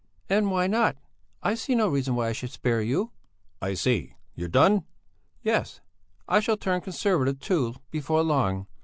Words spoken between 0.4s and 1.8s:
why not? I see